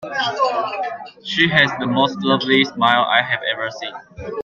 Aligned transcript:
She 1.23 1.47
has 1.49 1.69
the 1.79 1.85
most 1.85 2.17
lovely 2.23 2.63
smile 2.63 3.03
I 3.07 3.21
have 3.21 3.41
ever 3.53 3.69
seen. 3.69 4.31